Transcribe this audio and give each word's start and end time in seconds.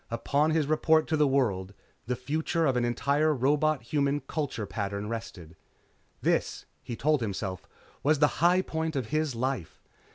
Upon 0.09 0.49
his 0.49 0.65
report 0.65 1.05
to 1.09 1.15
the 1.15 1.27
world, 1.27 1.75
the 2.07 2.15
future 2.15 2.65
of 2.65 2.75
an 2.75 2.83
entire 2.83 3.35
robot 3.35 3.83
human 3.83 4.21
culture 4.21 4.65
pattern 4.65 5.07
rested. 5.09 5.55
This, 6.23 6.65
he 6.81 6.95
told 6.95 7.21
himself, 7.21 7.67
was 8.01 8.17
the 8.17 8.41
high 8.41 8.63
point 8.63 8.95
of 8.95 9.09
his 9.09 9.35
life. 9.35 9.79